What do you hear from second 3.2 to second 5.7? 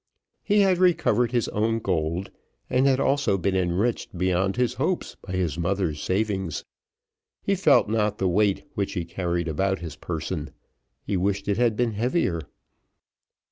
been enriched beyond his hopes by his